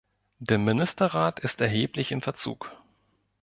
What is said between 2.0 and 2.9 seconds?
im Verzug.